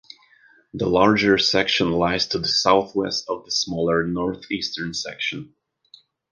The 0.73 0.87
larger 0.87 1.37
section 1.37 1.91
lies 1.91 2.25
to 2.29 2.39
the 2.39 2.47
southwest 2.47 3.25
of 3.29 3.45
the 3.45 3.51
smaller 3.51 4.01
northeastern 4.03 4.95
section. 4.95 5.53